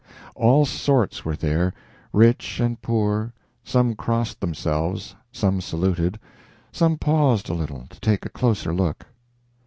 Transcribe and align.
All 0.33 0.65
sorts 0.65 1.23
were 1.23 1.35
there, 1.35 1.75
rich 2.11 2.59
and 2.59 2.81
poor; 2.81 3.33
some 3.63 3.93
crossed 3.93 4.39
themselves, 4.41 5.13
some 5.31 5.61
saluted, 5.61 6.19
some 6.71 6.97
paused 6.97 7.49
a 7.49 7.53
little 7.53 7.85
to 7.87 7.99
take 7.99 8.25
a 8.25 8.29
closer 8.29 8.73
look. 8.73 9.05